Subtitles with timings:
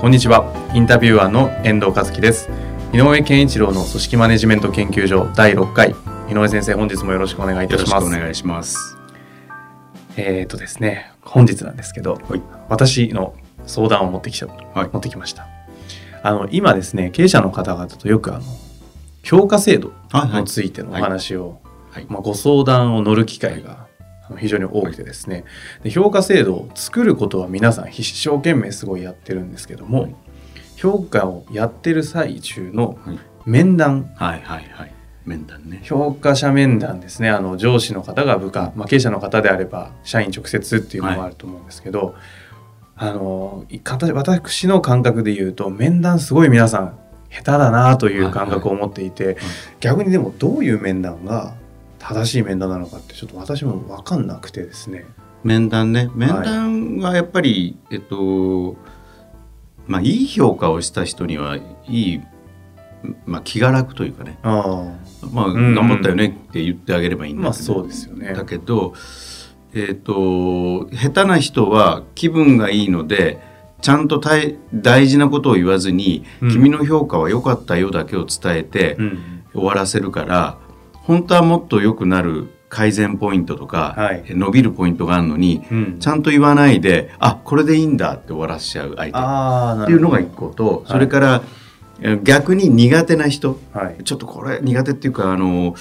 [0.00, 0.54] こんにちは。
[0.74, 2.48] インタビュアーの遠藤和樹です。
[2.92, 5.90] 井上健一郎の組織マネジメント研究所第6回。
[6.30, 8.06] 井上先生本日もよろしくお願いいたします。
[8.06, 8.96] お願いします。
[10.16, 13.34] えっ、ー、とですね本日なんですけど、はい、私の
[13.66, 15.48] 相談を持ってきた、はい、持ってきました。
[16.22, 18.44] あの今ですね経営者の方々とよくあの
[19.24, 19.92] 評価制度
[20.32, 23.87] についてのお話を、はい、まあ、ご相談を乗る機会が
[24.36, 25.44] 非常に多くてですね、
[25.82, 30.14] で評価制度を作ることは皆さん一生懸命すごいやってるんですけども、はい、
[30.76, 32.98] 評価をやってる最中の
[33.46, 34.92] 面談、はいはいはい。
[35.24, 35.80] 面談ね。
[35.84, 37.28] 評価者面談ですね。
[37.30, 42.14] あの上司の方が部下、まあ、経営者の方であれば社員直接っていうのもあると思うんですけど、
[42.96, 43.64] はい、あの
[44.14, 46.98] 私の感覚で言うと面談すごい皆さん
[47.30, 49.36] 下手だなという感覚を持っていて、
[49.80, 51.54] 逆にでもどういう面談が
[52.08, 55.04] 正しい面談なのかってちょっと私も分かんなくてですね。
[55.44, 56.10] 面談ね。
[56.14, 58.76] 面談はやっぱり、はい、えっと
[59.86, 62.20] まあいい評価をした人にはいい、
[63.26, 64.38] まあ、気が楽というかね。
[64.42, 64.92] あ
[65.32, 68.32] まあ、頑張ったよねって言ってあげればいいんだけど、まあ、そうですよね。
[68.32, 68.94] だけど、
[69.74, 73.40] えっと下手な人は気分がいいので
[73.80, 74.20] ちゃんと
[74.72, 78.96] 大事なことを言わずに、うん、君の評価は良かったよだけを伝えて、
[79.52, 80.58] 終わらせるから
[81.08, 91.42] 本当はもっと良くなる改善ポイントとか、はい、伸びるポイントがあるのに、うん、ちゃんと言わないであこれでいいんだって終わらせちゃう相手っていうのが一個と、それから、
[92.22, 95.74] 逆に苦手な人、はい、ちょっとこれ苦手っていうかあの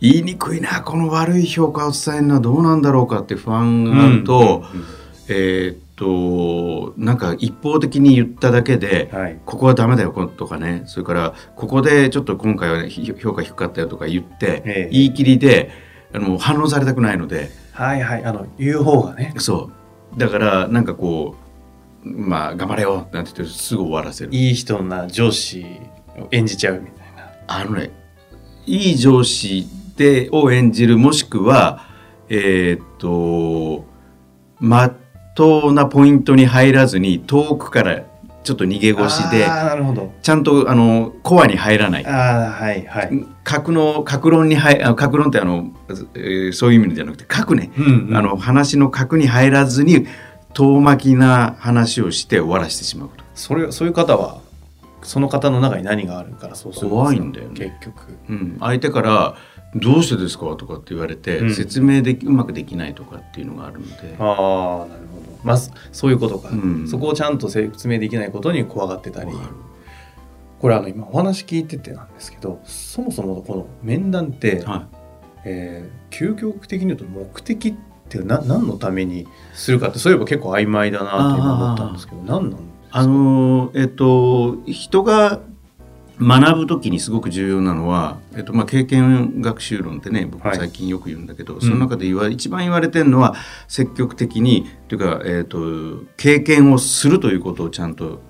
[0.00, 4.38] 言いにくいなこの悪い評価を伝えるのはどうなんだろうかって不安があると、
[4.74, 4.80] うん。
[4.80, 4.84] うん。
[4.84, 4.86] うん、
[5.28, 10.82] えー、となんか一方的に言っただけで、はい、ここはダメだよとかね。
[10.86, 15.70] それからここでちょっと今回は、ね、評価低かったよとか言って、え言い切りで
[16.12, 17.50] あの反応されたくないので。
[17.72, 18.24] はいはい。
[18.24, 19.34] あの言う方がね。
[19.38, 19.70] そ
[20.16, 20.18] う。
[20.18, 21.36] だからなんかこ
[22.04, 24.34] うまあ頑張れよなんて言ってすぐ終わらせる。
[24.34, 25.64] いい人な上司
[26.18, 27.32] を演じちゃうみたいな。
[27.46, 27.90] あのね
[28.66, 29.66] いい上司
[29.96, 31.86] でを演じるもしくは
[32.28, 33.84] えー、っと
[34.58, 34.94] ま
[35.34, 38.02] 当なポイントに入らずに遠くから
[38.44, 39.46] ちょっと逃げ腰で
[40.22, 42.04] ちゃんとあのコアに入らない。
[42.04, 45.72] はいはい、格の格論に入格論ってあの、
[46.14, 50.06] えー、そういう意味じゃなくて格ね、うんうん、あの話の格に入らずに
[50.54, 54.40] 遠巻きな話をして終わらせてしまうそれそういう方は
[55.02, 59.36] その方の中に何があるからそうする怖いんだよ、ね、結局、うん、相手から
[59.74, 60.54] どうしてですか？
[60.56, 64.16] とかって言われて、うん、説明でうまくできないとかっていうのがあるので。
[64.18, 65.38] ああなるほど。
[65.42, 65.58] まあ
[65.92, 69.32] そういうことか、うん、そこをちゃんと説明できないことに怖がってたり。
[70.60, 74.86] これあの今お話聞いててなんですけどそもそもこの面談って、はい、
[75.44, 77.74] えー、究極的に言うと目的っ
[78.08, 82.98] てな何のためにするかってそういえば結構曖昧だなと今思ったんですけど何なんですか？
[83.00, 85.40] あのえっと人が
[86.22, 93.34] 学ぶ時にすごく重要なのは、えっとまあ、経験学習論ってね僕最近よく言うんだけど、はい、その中で言わ、一番言われてるのは
[93.68, 98.20] 積極的にというか、えっと、経験をするということをちゃんと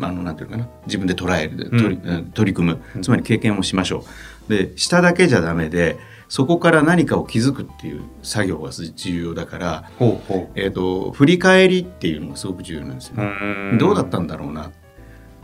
[0.00, 3.02] あのなんていうかな自分で捉える取り,、取り組む。
[3.02, 4.04] つまり経験をしましょ
[4.48, 4.50] う。
[4.50, 5.98] でしただけじゃダメで
[6.28, 13.78] そこから何かを気づくっていう作業が重要だからほうほう、えーと、振り返りっていうのがすごく重要なんですよ、ね。
[13.78, 14.70] どうだったんだろうな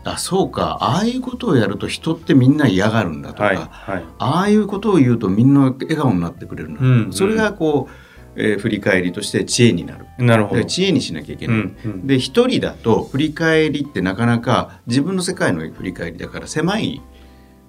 [0.09, 0.78] あそうか。
[0.81, 7.89] ああいうことをやると人ってみんな嫌がるんだとか、はいはい、ああいうことを言うとみんな笑顔になってくれるんだ、うんうん、それがこ
[8.37, 10.06] う、えー、振り返りとして知恵になる。
[10.19, 10.64] なるほど。
[10.64, 17.03] 知恵にしなきゃいけない、うんうん、で一人だと振り返りってなかなか自分の世界の振り返りだから狭い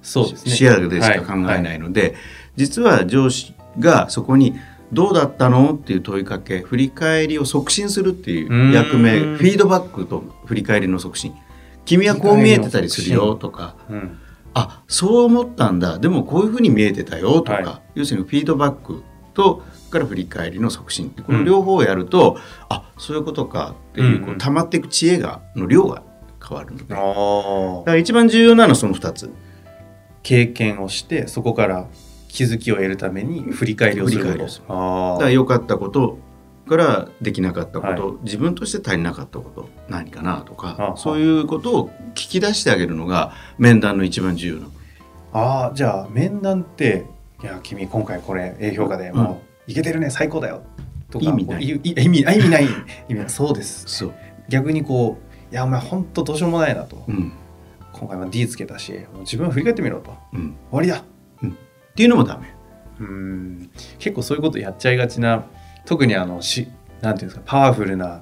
[0.01, 2.19] そうです、ね、視野でしか考えないので、はいはい、
[2.55, 4.55] 実は上司がそこに
[4.93, 11.33] どうだったのっていう問いかけ振り返りを促進するっていう役目フィードバックと振り返りの促進
[11.87, 14.19] 君はこう見えてたりするよとか、うん、
[14.53, 15.97] あそう思ったんだ。
[15.97, 19.03] でもこういうふうに見えてたよとか、はい、要するにフィードバック
[19.33, 22.37] とから振り返りの促進この両方をやると、うん、
[22.69, 26.03] あそういうことかっていう,、こう溜まっていく知恵がの量が
[26.45, 29.31] 変わるので、だから一番重要なのはその2つ。
[30.23, 31.87] 経験をしてそこから
[32.27, 36.19] 気づきを得るために振り返りをするだから良かったこと
[36.67, 44.67] からできなかったこと、はい、自分として足りなかったこと何かなとかそういうことを聞き出してあげるのが面談の一番重要な
[45.33, 47.05] ああじゃあ面談って
[47.43, 50.61] 「いや君今回これ A 評価でもういけてるね最高だよ」
[51.09, 51.63] とか意味ない。
[51.63, 52.67] 意味意味ない。
[53.07, 54.13] 意味そうです、そう。
[54.49, 57.31] 逆にこう「いやお前本当どうしようもないな」と、うん、
[57.93, 61.03] 今回は D つけたし自分を振り返ってみろと、うん、終わりだ、
[61.41, 61.53] うん、っ
[61.95, 62.53] ていうのもダメ。
[62.99, 63.69] うん。
[63.99, 65.45] 結構そういうことやっちゃいがちな
[65.87, 66.67] 特にあのし
[67.01, 68.21] なんていうんですかパワフルな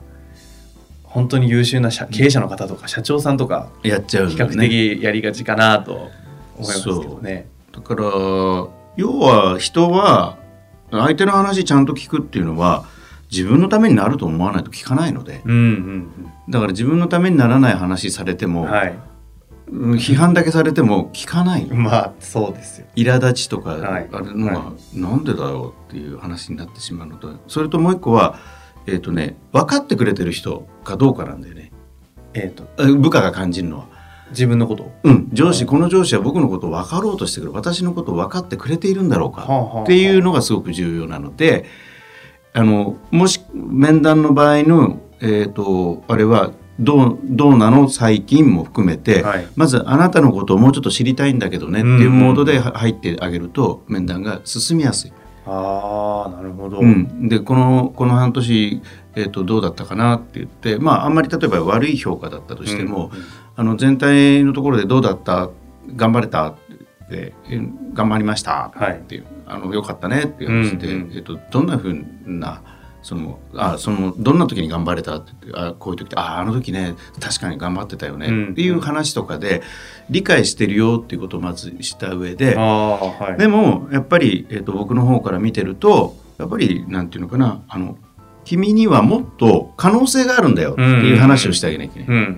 [1.03, 6.11] 本当に優秀な経営者の方とか社長さんとかやっちゃう、ね、比較的やりがちかなと思
[6.57, 7.47] いますけどね。
[7.71, 8.03] だから
[8.95, 10.37] 要は人は
[10.91, 12.85] 相手の話ちゃんと聞くっていうのは
[13.31, 18.95] 自分のためになると思わないと聞かないので、うんうんうん、だから自分のためにならない話されても、はい、
[19.71, 22.87] 批判だけされても聞かないまあそうですよ。
[22.95, 28.37] 苛立ちとか、あれのが、なんでだよっていう話になってしまうのとそれともう一個は
[28.85, 31.71] えっ、ー、とね分かってくれてる人かどうかなんだよね。
[32.33, 33.95] えーと、部下が感じるのは。
[34.31, 35.29] 自分のことうん。
[35.31, 37.53] 上司この上司は僕のことを分かろうとしてくる。
[37.53, 39.81] 私のことを分かってくれているんだろうか。
[39.83, 41.65] っていうのがすごく重要なので
[42.53, 47.89] あのもし面談の場合の、えーとあれはどうどうなの？
[47.89, 55.13] 最近も含めて、はい、まずあなたのことをもうちょっと知りたいんだけどねっていうモードで入ってあげると面談が進みやすい。
[55.47, 58.81] あなるほど、うん、でこのこの半年、
[59.15, 63.25] えーと、どうだったかなって言ってまああんまり例えば悪い評価だったとしても、うんうん、
[63.55, 65.51] あの全体のところでどうだった？
[65.95, 66.47] 頑張れた？
[66.47, 66.55] っ
[67.07, 67.33] て
[67.93, 68.73] 頑張りました？
[68.75, 72.63] っていう、はい、あのよかったねっていう話で、うんうん、えーとどんなふうな
[73.05, 79.61] そのあそのどんな時に頑張れたってあこういう時ってああの時ね確かに頑張ってたよね、うん、っていう話とかで
[80.09, 87.95] 理解してるよっていうことをまずした上で、はい、でもやっぱり、えーと、僕の方から見てるとやっぱりなんていうのかなあの
[88.43, 92.37] 君にはもっと可能性があるんだよっていう話をしてあげなきゃいけない。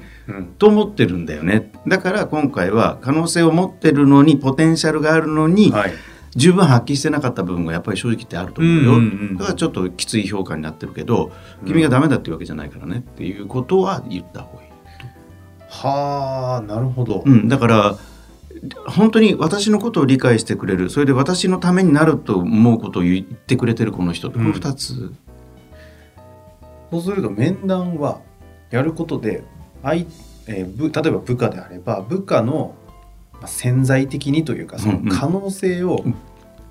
[0.58, 1.72] と思ってるんだよね。
[1.86, 5.94] だから今回は可能性を持ってるのにポテンシャルがあるのに、はい
[6.38, 11.32] 十分発揮してなかった部分がやっぱり正直ってあると思うよ、うんうんうん、だからちょっときつい評価になってるけど、
[11.66, 14.68] 君がダメだっていうわけじゃないからねっていうことは言った方がいい。
[15.70, 17.98] はあなるほど、うん、だから
[18.88, 25.18] 本当に私のことを理解してくれるそれで私のためになると思うことを言ってくれてるこの人この2つ、うん、
[26.92, 28.22] そうすると面談は
[28.72, 29.44] やることで
[29.84, 30.06] 相、
[30.48, 32.74] えー、例えば部下であれば部下の
[33.46, 36.14] 潜在的にというかその可能性を引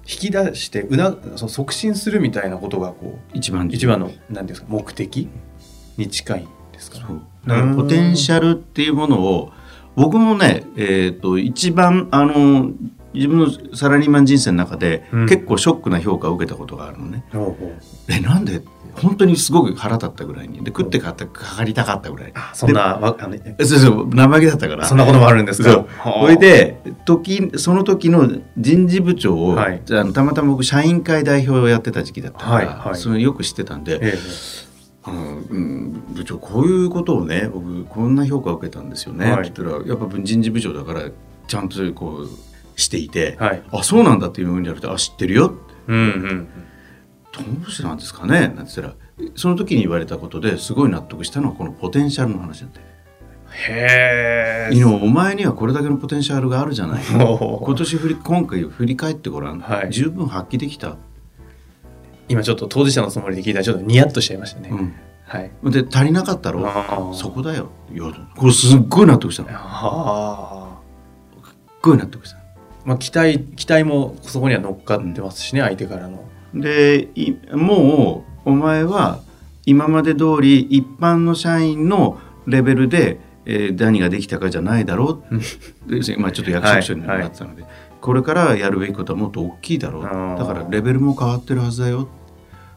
[0.05, 5.29] き出してうなそ促進するみたいなことがこう一番一番の何ですか目的
[5.97, 7.05] に近いんですか、ね、
[7.47, 9.53] だからポテンシャルっていうものを
[9.97, 12.71] 僕もね、えーと、一番あの
[13.17, 17.25] 自分のサラリーマン人生の中で、結構ショックな評価を受けたことがあるのね。
[17.33, 17.57] うん、
[18.09, 18.63] えなんで？
[18.95, 20.61] 本当にすごく腹立ったぐらいに。
[20.61, 22.33] で食ってかかかりたかったぐらい。
[22.55, 24.87] そんなあのそうそう生意気だったから。
[24.87, 25.85] そんなこともあるんですか？
[26.03, 34.19] それで時その時の人事部長を、はい、あのたまたま僕社員会代表をやってた時期だったから、はいはい、それよく知ってたんで、ええ。
[35.09, 41.03] あのうん、部長こういうことをね僕こんな評価を受けたんですよね、はい、って言ったらやっぱ人事部長だから
[41.47, 42.29] ちゃんとこう
[42.77, 45.55] していて、はい、あそうなんだっていうふうに言われてあ知ってるよ、
[45.89, 46.49] うんうん、
[47.33, 48.41] どうしてなんですかね？
[48.41, 48.95] なんて言ったら
[49.35, 52.87] その時に言われたことですごい納得したのはこのポテンシャルの話なんだよ。
[53.49, 54.85] へえ。
[54.85, 57.03] お前にはこれだけのポテンシャルがあるじゃない。
[57.09, 60.97] 今年振り今回振り返ってごらん、はい、十分発揮できた。
[62.29, 64.69] 今ちょっと当事者のつもりで聞いたらちょっとニヤッとしちゃいましたね。
[64.71, 64.93] うん
[65.25, 67.13] はい、で足りなかったろ？
[67.15, 67.71] そこだよ
[68.37, 69.49] これすっごい納得したの。
[69.51, 70.79] は
[71.43, 72.39] すっごい納得した。
[72.87, 76.25] まあ期待期待もそこには乗っかってますしね、うん、相手からの。
[76.55, 77.09] で
[77.53, 79.21] もうお前は
[79.67, 85.35] 今まで通り一般の社員のレベルで、えー、何ができたかじゃないだろう。
[86.19, 90.03] まあちょっと役職書になってたので、はいはい、これからやるべきことはもっと大きいだろう。
[90.39, 92.09] だからレベルも変わってるはずだよ。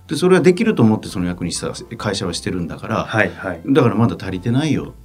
[0.07, 4.95] でそれはできると思ってその役にした会社はしてるんだから、はいはい、だからまだ足りてないよ。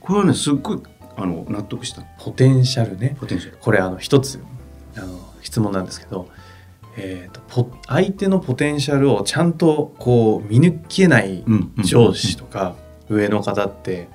[0.00, 0.82] これはねすっごい
[1.20, 2.02] あの納得した。
[2.18, 3.16] ポテンシャルね。
[3.20, 3.58] ポテンシャル。
[3.60, 4.42] これあの一つ
[4.96, 6.28] あの質問なんですけど
[6.96, 11.44] えーと、と相手のポテンシャルをちゃんとこう見抜けない
[11.84, 12.74] 上司とか
[13.08, 14.08] 上の方って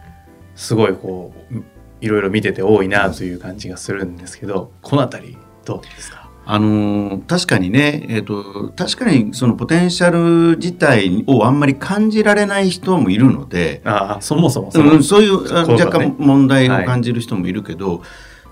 [0.56, 1.64] すごいこう
[2.02, 6.25] いろいろ見てて多いなという感じがするんですけどこの辺りどうですか？
[6.48, 18.06] あの確かにね、えーと、確かにそのポテンシャル自体をあんまり感じられない人もいるのであそもそもそうん、そういう若干問題を感じる人もいるけど、は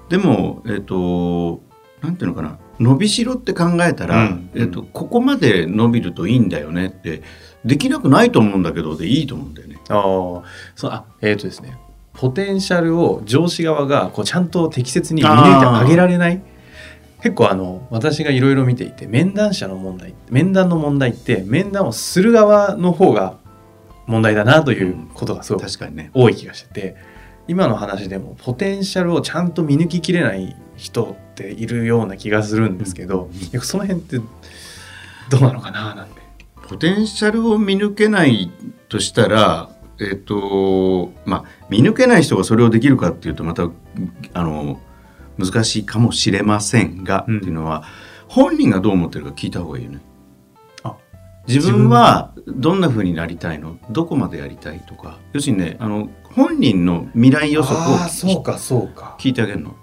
[0.10, 1.62] い、でも、えっ、ー、と
[2.02, 7.22] なんていうのかな伸びしろって考えたら、うん、えっと、ここまで伸びるといいんだよねって
[7.64, 9.78] できなくないと思うんだけどでいいと思うんだよね。
[9.90, 10.42] あ
[10.76, 11.78] そうあえっ、ー、とですね
[12.14, 16.42] ポテンシャルを上司側がこうちゃんと適切に見抜いてあげられない
[17.24, 23.38] 結構あの私がいろいろ見ていて面談者の問題面談の問題って面談をする側の方が
[24.06, 25.66] 問題だなということがすごく
[26.14, 26.96] 多い気がしてて、
[27.48, 34.18] 今の話でもポテンシャルをちゃんと見抜ききれない人っているような気がするんですけど、うん、その辺って
[35.30, 36.22] どうなのかななんて。
[36.68, 38.52] ポテンシャルを見抜けない
[38.90, 43.70] としたらえっ、ー、とまあ見抜けない人がそれをできるかっていうとまた
[44.34, 44.80] あの
[45.38, 47.84] 難しいかもしれませんが、うん、っていうのは
[48.28, 50.00] 本人がどう思ってるか聞いた方がいいよね。
[51.46, 53.78] 自分はどんなふうになりたいの？
[53.90, 55.20] どこまでやりたいとか？
[55.34, 59.18] 要するにねあの本人の未来予測をそうかそうか。
[59.20, 59.76] 聞いてあげるの。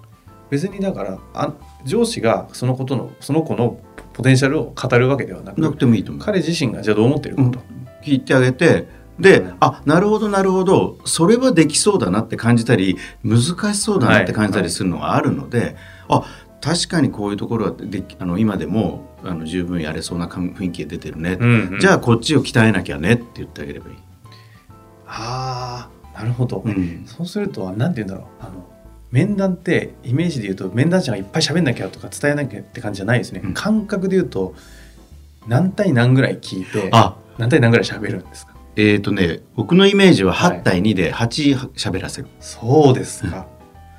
[0.49, 1.53] 別にだからあ
[1.85, 3.79] 上司がそのことのその子の
[4.13, 6.25] ポテンシャルを語るわけではなくなくてもいいと思う。
[6.25, 8.87] 彼自身がじゃあどう思ってるかと、うん、聞いてあげて
[9.21, 10.97] で、うん、あなるほどなるほど。
[11.05, 13.41] それはできそうだなって感じたり難
[13.73, 15.75] しそうだなって感じたりするのがあるので、はいはい、
[16.09, 16.23] あ
[16.61, 23.95] 確かにこういうところはであの今でもあの十分やれそうな雰囲気が出てるね、うんうん、じゃあこっちを鍛えなきゃねって言ってあげればいい。
[25.07, 28.45] ああなるほど、うん、そうすると何て言うんだろう。
[28.45, 28.67] あの
[29.11, 34.55] 面談ってイメージで言うと面談者がいっぱい喋んなきゃとか伝えなきゃって感じじゃないですね、うん、感覚で言うと
[35.47, 36.89] 何対何ぐらい聞いて
[37.37, 38.50] 何対何ぐらい喋るんですか？
[38.75, 43.47] えっ、ー、とね僕のイメージは8対2で8喋らせる、はい、そうですか、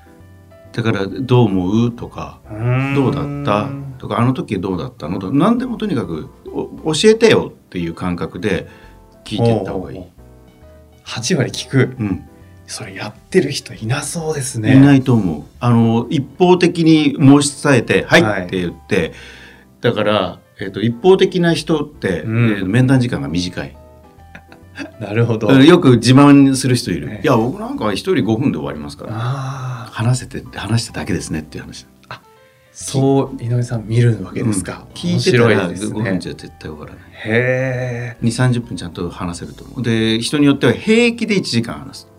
[0.72, 1.92] だからどう思う？
[1.92, 2.40] とか
[2.94, 3.70] どうだった？
[3.98, 5.18] とかあの時どうだったの？
[5.18, 8.66] と何でもとにかく教えてよっていう感覚で
[9.24, 10.00] 聞いていった方がいい。
[11.04, 12.24] 8割聞く、うん、
[12.66, 14.76] それやってる人いなそうですね。
[14.76, 15.42] いないと思う。
[15.60, 19.12] あの一方的に申し伝えて「はい」って言って、はい、
[19.80, 23.76] だから、えーと、一方的な人って、うん、えー、面談時間が短い。
[25.00, 25.50] なるほど。
[25.52, 27.20] よく自慢する人いる。
[27.22, 29.12] いや僕なんか一人5分で終わりますから。
[29.90, 31.86] 話せて話しただけですねっていう話。
[32.08, 32.20] あ
[32.72, 37.02] そう井上さん見るわけですか、うん、聞いてたら5分じゃ絶対終わらない。
[37.26, 38.24] へえ。
[38.24, 39.82] 2 3 0分ちゃんと話せると思う。
[39.82, 42.12] で人によっては平気で1時間話す。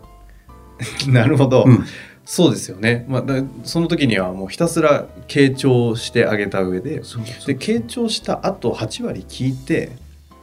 [1.08, 1.84] なるほど、うん、
[2.24, 3.22] そうですよね、まあ、
[3.64, 9.92] その時にはもうひたすら傾聴してあげた上でで傾聴した後8割聞いて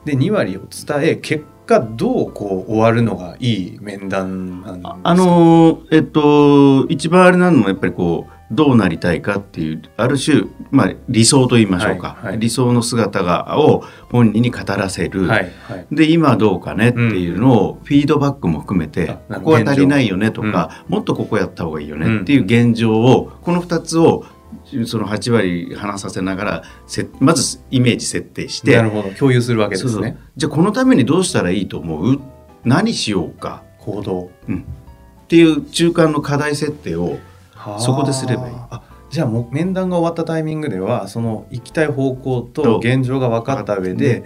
[0.06, 4.98] で2割を伝え結がどうこう終わるのがいい面談なんですか？
[5.02, 24.26] あのえっと一番あれなのはやっぱりこうどうなりたいかっていうある種、まあ、理想と言いましょうか、はいはい、理想の姿がを本人に語らせる、はいはい、で今どうかねっていうのをフィードバックも含めて、うん、ここは足りないよねとか、うん、もっとここやった方がいいよねっていう現状を、この2つを
[24.86, 29.10] その8割話させながらせまずイメージ設定してなるほど。
[29.12, 30.18] 共有するわけですね。
[30.36, 32.22] じゃあこのためにどうしたらいいと思う？
[32.64, 33.64] 何しようか。
[33.80, 37.18] 行動、うん、っていう中間の課題設定を
[37.80, 38.56] そこですればいい。
[39.10, 44.24] じゃあもう面談が終わったタイミングではその行きたい方向と現状が分かった上で、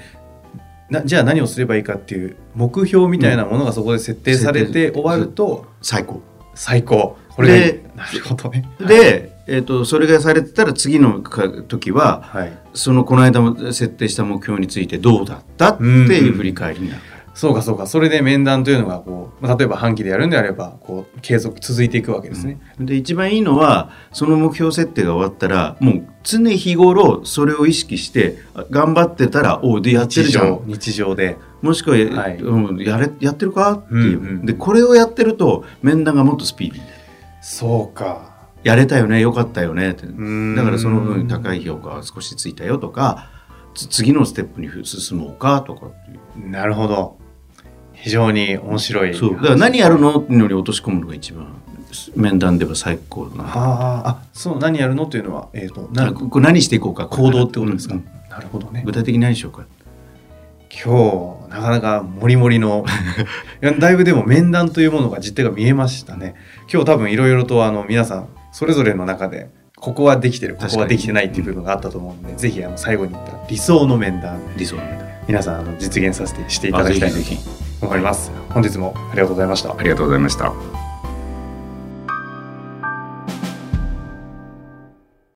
[0.89, 6.22] なじゃあ何をすればいいかっていう目標みたいなものがそこで設定されて終わると、最高。
[6.53, 7.17] 最高。
[7.29, 8.70] これでなるほどね。
[8.79, 17.16] で、 えーと、それがされてたら次の時は、はい、そのこの間も設定した目標についてどうだったっていう振り返りになるから。
[17.36, 17.86] そうかそうか。
[17.86, 22.60] それで面談というのがこう例えば半期でやるんであればこう継続続いていくわけですね。
[22.80, 28.38] うん、で一番いいのはその目標設定が終わったらもう常日頃それを意識して
[28.72, 30.62] 頑張ってたらおでやってるじゃん。
[30.66, 31.38] 日常で。
[31.62, 36.84] もしくは、はい、うん、やれやってるかっていう、うんうん、でこれをやってると面談がもっとスピーディー
[37.42, 38.35] そうか
[38.65, 40.07] やれたよねよかったよねって。
[40.07, 43.29] だからその分高い評価は少しついたよとか
[43.75, 45.91] 次のステップに進もうかとか
[46.36, 47.19] なるほど。
[47.93, 49.13] 非常に面白い。
[49.13, 49.36] そう。
[49.36, 51.48] だから何やるのっていうのに落とし込むのが一番
[52.15, 53.43] 面談では最高だな。
[53.45, 58.81] ああそう何やるのっていうのは、えーと、とこれ何していこうか行動ってことですか、うん、なるほどね。
[58.84, 59.65] 具体的に何しようか。
[60.84, 62.84] 今日なかなかもりもりの
[63.79, 66.34] だいぶでも面談というものが実態が見えましたね。
[66.72, 75.06] 今日多分いろいろとあの皆さんそれぞれの中でここはできてるここはできてないっていう部分があったと思うので、うん、ぜひあの最後に言った理想の面談理想の面談。
[75.28, 77.18] 皆さんあの実現させてしていただきたいと
[77.82, 78.32] 思います。
[78.52, 79.76] 本日もありがとうございました。
[79.78, 80.85] ありがとうございました